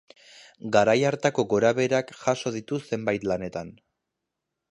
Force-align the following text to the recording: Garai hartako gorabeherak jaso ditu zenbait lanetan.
Garai 0.75 0.95
hartako 1.09 1.45
gorabeherak 1.51 2.15
jaso 2.23 2.55
ditu 2.57 2.81
zenbait 2.91 3.27
lanetan. 3.33 3.73